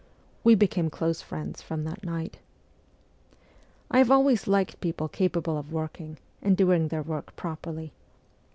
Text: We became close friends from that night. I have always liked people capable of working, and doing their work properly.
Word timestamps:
We 0.43 0.55
became 0.55 0.89
close 0.89 1.21
friends 1.21 1.61
from 1.61 1.83
that 1.83 2.03
night. 2.03 2.39
I 3.91 3.99
have 3.99 4.09
always 4.09 4.47
liked 4.47 4.81
people 4.81 5.07
capable 5.07 5.59
of 5.59 5.71
working, 5.71 6.17
and 6.41 6.57
doing 6.57 6.87
their 6.87 7.03
work 7.03 7.35
properly. 7.35 7.93